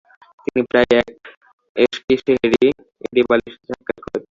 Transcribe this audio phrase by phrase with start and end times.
[0.43, 1.01] তিনি প্রায়ই
[1.75, 2.67] এসকিশেহিরে
[3.05, 4.19] এদিবালির সাথে সাক্ষাত করতেন।